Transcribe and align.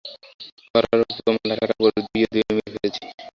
ক্ষরার 0.61 0.99
ওপর 1.03 1.17
তোমার 1.25 1.43
লেখাটা 1.49 1.75
পড়ে 1.79 1.99
দুইয়ে 2.05 2.27
দুই 2.31 2.41
মিলিয়ে 2.47 2.73
ফেলেছি। 2.75 3.01